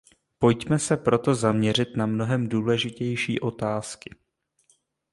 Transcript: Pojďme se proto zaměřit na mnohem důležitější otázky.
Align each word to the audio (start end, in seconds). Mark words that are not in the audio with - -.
Pojďme 0.39 0.79
se 0.79 0.97
proto 0.97 1.35
zaměřit 1.35 1.95
na 1.97 2.05
mnohem 2.05 2.49
důležitější 2.49 3.39
otázky. 3.39 4.15